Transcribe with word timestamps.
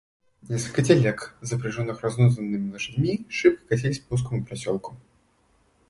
Несколько 0.49 0.81
телег, 0.81 1.35
запряженных 1.41 2.01
разнузданными 2.01 2.71
лошадьми, 2.71 3.27
шибко 3.29 3.67
катились 3.67 3.99
по 3.99 4.15
узкому 4.15 4.43
проселку. 4.43 4.95